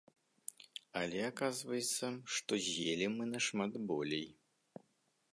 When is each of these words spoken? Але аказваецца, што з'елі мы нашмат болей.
Але 1.01 1.19
аказваецца, 1.31 2.07
што 2.37 2.59
з'елі 2.67 3.07
мы 3.19 3.27
нашмат 3.35 3.77
болей. 3.93 4.25